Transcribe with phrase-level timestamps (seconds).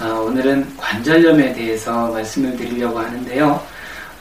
[0.00, 3.60] 아, 오늘은 관절염에 대해서 말씀을 드리려고 하는데요.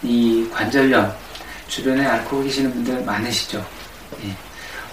[0.01, 1.13] 이 관절염,
[1.67, 3.63] 주변에 앓고 계시는 분들 많으시죠?
[4.23, 4.35] 예.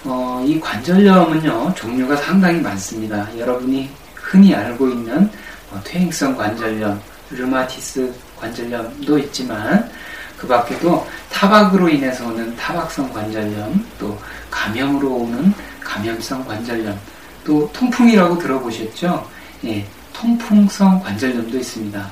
[0.03, 3.27] 어, 이 관절염은요, 종류가 상당히 많습니다.
[3.35, 5.27] 여러분이 흔히 알고 있는
[5.71, 9.89] 어, 퇴행성 관절염, 류마티스 관절염도 있지만,
[10.37, 14.15] 그 밖에도 타박으로 인해서 오는 타박성 관절염, 또
[14.51, 16.95] 감염으로 오는 감염성 관절염,
[17.43, 19.27] 또 통풍이라고 들어보셨죠?
[19.65, 19.87] 예,
[20.19, 22.11] 통풍성 관절염도 있습니다.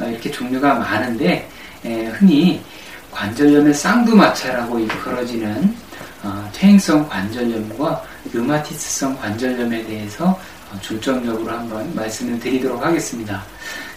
[0.00, 1.48] 어, 이렇게 종류가 많은데
[1.84, 2.62] 예, 흔히
[3.10, 5.74] 관절염의 쌍두마차라고 일컬어지는
[6.22, 8.02] 어, 퇴행성 관절염과
[8.32, 10.38] 류마티스성 관절염에 대해서
[10.70, 13.42] 어, 중점적으로 한번 말씀을 드리도록 하겠습니다.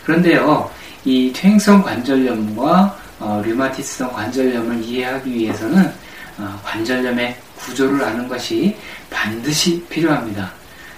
[0.03, 0.70] 그런데요,
[1.05, 5.94] 이 퇴행성 관절염과 어, 류마티스성 관절염을 이해하기 위해서는
[6.39, 8.75] 어, 관절염의 구조를 아는 것이
[9.09, 10.52] 반드시 필요합니다.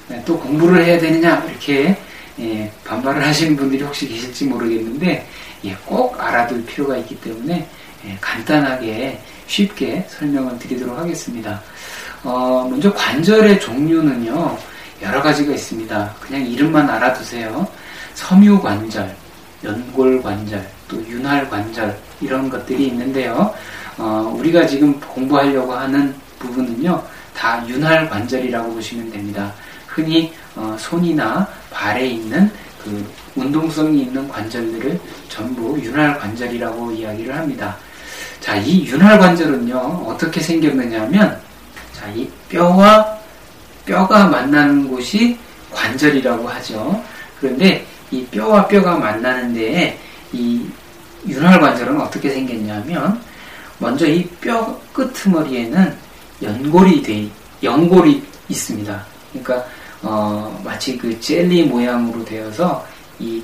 [0.08, 1.98] 네, 또 공부를 해야 되느냐 이렇게
[2.40, 5.28] 예, 반발을 하시는 분들이 혹시 계실지 모르겠는데
[5.64, 7.68] 예, 꼭 알아둘 필요가 있기 때문에
[8.06, 11.62] 예, 간단하게 쉽게 설명을 드리도록 하겠습니다.
[12.24, 14.58] 어, 먼저 관절의 종류는요
[15.02, 16.16] 여러 가지가 있습니다.
[16.20, 17.68] 그냥 이름만 알아두세요.
[18.16, 19.16] 섬유관절,
[19.64, 23.54] 연골관절, 또 윤활관절 이런 것들이 있는데요.
[23.98, 27.02] 어, 우리가 지금 공부하려고 하는 부분은요
[27.36, 29.54] 다 윤활 관절이라고 보시면 됩니다.
[29.88, 32.50] 흔히 어, 손이나 발에 있는
[32.84, 33.06] 그
[33.36, 37.78] 운동성이 있는 관절들을 전부 윤활 관절이라고 이야기를 합니다.
[38.40, 39.76] 자, 이 윤활 관절은요,
[40.08, 41.42] 어떻게 생겼느냐 하면,
[41.94, 43.18] 자, 이 뼈와
[43.86, 45.38] 뼈가 만나는 곳이
[45.72, 47.04] 관절이라고 하죠.
[47.40, 50.00] 그런데 이 뼈와 뼈가 만나는데
[50.32, 50.66] 이
[51.28, 53.20] 윤활 관절은 어떻게 생겼냐면,
[53.80, 56.05] 먼저 이뼈 끄트머리에는
[56.42, 57.30] 연골이 돼,
[57.64, 59.06] 연골이 있습니다.
[59.32, 59.66] 그러니까
[60.02, 62.86] 어, 마치 그 젤리 모양으로 되어서
[63.20, 63.42] 이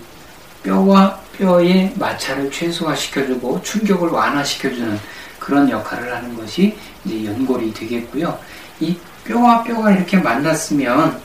[0.63, 4.99] 뼈와 뼈의 마찰을 최소화시켜주고 충격을 완화시켜주는
[5.39, 8.37] 그런 역할을 하는 것이 이제 연골이 되겠고요.
[8.79, 11.19] 이 뼈와 뼈가 이렇게 만났으면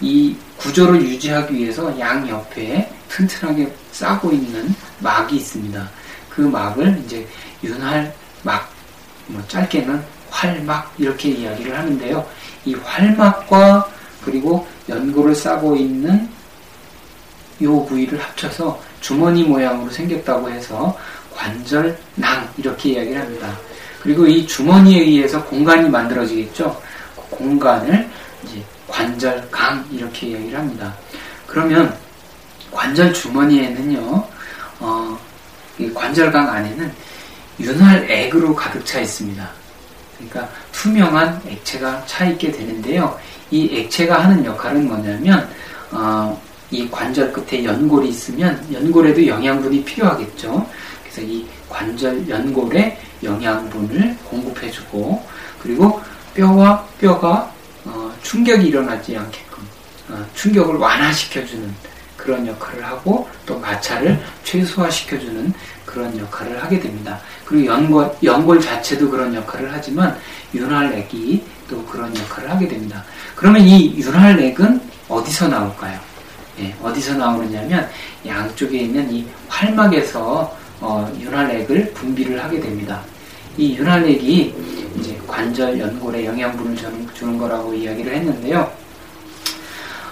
[0.00, 5.90] 이 구조를 유지하기 위해서 양 옆에 튼튼하게 싸고 있는 막이 있습니다.
[6.30, 7.26] 그 막을 이제
[7.62, 8.70] 윤활 막,
[9.26, 12.26] 뭐 짧게는 활막 이렇게 이야기를 하는데요.
[12.64, 13.88] 이 활막과
[14.24, 16.28] 그리고 연골을 싸고 있는
[17.62, 20.98] 요 부위를 합쳐서 주머니 모양으로 생겼다고 해서
[21.34, 23.56] 관절낭 이렇게 이야기를 합니다.
[24.02, 26.82] 그리고 이 주머니에 의해서 공간이 만들어지겠죠.
[27.14, 28.08] 그 공간을
[28.44, 30.94] 이제 관절강 이렇게 이야기를 합니다.
[31.46, 31.96] 그러면
[32.70, 34.28] 관절 주머니에는요,
[34.80, 35.18] 어,
[35.78, 36.92] 이 관절강 안에는
[37.60, 39.63] 윤활액으로 가득 차 있습니다.
[40.16, 43.18] 그러니까 투명한 액체가 차 있게 되는데요.
[43.50, 45.48] 이 액체가 하는 역할은 뭐냐면
[45.90, 50.66] 어, 이 관절 끝에 연골이 있으면 연골에도 영양분이 필요하겠죠.
[51.02, 55.24] 그래서 이 관절 연골에 영양분을 공급해주고
[55.62, 56.00] 그리고
[56.34, 57.52] 뼈와 뼈가
[57.84, 59.62] 어, 충격이 일어나지 않게끔
[60.10, 61.93] 어, 충격을 완화시켜주는
[62.24, 65.52] 그런 역할을 하고 또 마찰을 최소화시켜주는
[65.84, 67.20] 그런 역할을 하게 됩니다.
[67.44, 70.18] 그리고 연골, 연골 자체도 그런 역할을 하지만
[70.54, 73.04] 윤활액이 또 그런 역할을 하게 됩니다.
[73.36, 76.00] 그러면 이 윤활액은 어디서 나올까요?
[76.60, 77.88] 예, 어디서 나오느냐면
[78.26, 83.02] 양쪽에 있는 이 활막에서 어, 윤활액을 분비를 하게 됩니다.
[83.56, 84.54] 이 윤활액이
[84.98, 86.76] 이제 관절 연골에 영양분을
[87.14, 88.70] 주는, 거라고 이야기를 했는데요.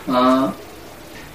[0.07, 0.53] 어,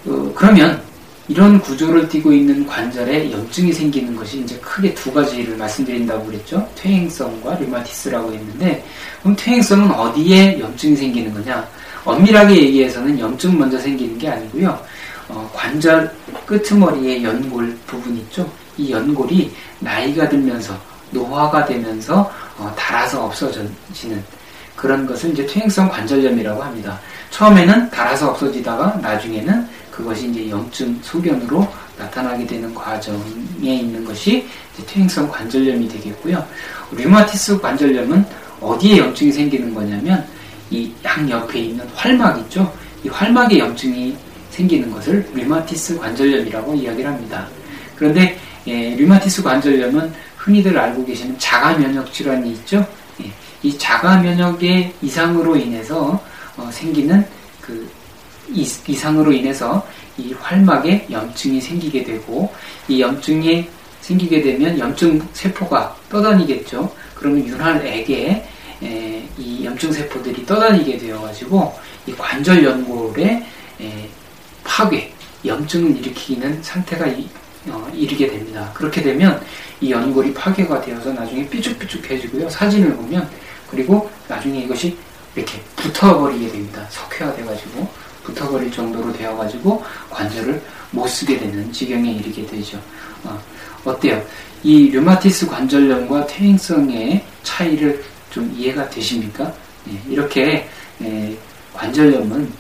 [0.08, 0.82] 어, 그러면
[1.28, 6.68] 이런 구조를 띠고 있는 관절에 염증이 생기는 것이 이제 크게 두 가지를 말씀드린다고 그랬죠.
[6.76, 8.86] 퇴행성과 류마티스라고 했는데,
[9.22, 11.68] 그럼 퇴행성은 어디에 염증이 생기는 거냐?
[12.06, 14.80] 엄밀하게 얘기해서는 염증 먼저 생기는 게 아니고요.
[15.28, 16.10] 어, 관절
[16.46, 18.50] 끄트머리의 연골 부분 있죠.
[18.78, 20.74] 이 연골이 나이가 들면서
[21.12, 24.24] 노화가 되면서 어, 닳아서 없어지는
[24.78, 26.98] 그런 것을 이제 퇴행성 관절염이라고 합니다.
[27.32, 29.68] 처음에는 닳아서 없어지다가 나중에는
[29.98, 31.68] 그것이 이제 염증 소견으로
[31.98, 33.20] 나타나게 되는 과정에
[33.64, 34.48] 있는 것이
[34.86, 36.46] 퇴행성 관절염이 되겠고요.
[36.92, 38.24] 류마티스 관절염은
[38.62, 40.24] 어디에 염증이 생기는 거냐면
[40.70, 42.72] 이 양 옆에 있는 활막 있죠.
[43.04, 44.16] 이 활막에 염증이
[44.52, 47.48] 생기는 것을 류마티스 관절염이라고 이야기를 합니다.
[47.96, 52.86] 그런데 예, 류마티스 관절염은 흔히들 알고 계시는 자가 면역 질환이 있죠.
[53.24, 53.32] 예,
[53.64, 56.22] 이 자가 면역의 이상으로 인해서
[56.56, 57.26] 어, 생기는
[57.62, 57.90] 그
[58.58, 59.86] 이, 이상으로 인해서
[60.18, 62.52] 이 활막에 염증이 생기게 되고
[62.88, 63.70] 이 염증이
[64.02, 66.92] 생기게 되면 염증 세포가 떠다니겠죠.
[67.14, 68.48] 그러면 윤활액에
[68.84, 71.78] 에, 이 염증 세포들이 떠다니게 되어가지고
[72.08, 73.46] 이 관절 연골의
[73.82, 74.10] 에,
[74.64, 75.14] 파괴,
[75.46, 77.28] 염증을 일으키는 상태가 이,
[77.68, 78.72] 어, 이르게 됩니다.
[78.74, 79.40] 그렇게 되면
[79.82, 82.50] 이 연골이 파괴가 되어서 나중에 삐죽삐죽해지고요.
[82.50, 83.30] 사진을 보면
[83.70, 84.98] 그리고 나중에 이것이
[85.36, 86.88] 이렇게 붙어버리게 됩니다.
[86.90, 87.88] 석회화 돼가지고
[88.32, 92.78] 붙어버릴 정도로 되어가지고 관절을 못 쓰게 되는 지경에 이르게 되죠.
[93.24, 93.40] 어,
[93.86, 94.22] 어때요?
[94.64, 99.52] 이 류마티스 관절염과 퇴행성의 차이를 좀 이해가 되십니까?
[99.86, 101.38] 네, 이렇게 네,
[101.74, 102.52] 관절염은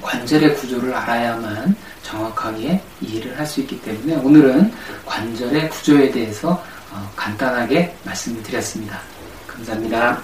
[0.00, 4.72] 관절의 구조를 알아야만 정확하게 이해를 할 수 있기 때문에 오늘은
[5.06, 6.62] 관절의 구조에 대해서
[6.92, 9.00] 어, 간단하게 말씀을 드렸습니다.
[9.46, 10.20] 감사합니다.